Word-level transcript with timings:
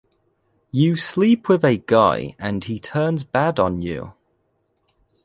You 0.71 0.95
sleep 0.95 1.47
with 1.47 1.63
a 1.63 1.77
guy 1.77 2.35
and 2.39 2.63
he 2.63 2.79
turns 2.79 3.23
bad 3.23 3.59
on 3.59 3.83
you. 3.83 4.13